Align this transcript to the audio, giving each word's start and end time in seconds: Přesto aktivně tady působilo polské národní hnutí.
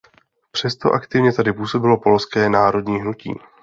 Přesto 0.51 0.91
aktivně 0.91 1.33
tady 1.33 1.53
působilo 1.53 1.99
polské 1.99 2.49
národní 2.49 2.97
hnutí. 2.99 3.33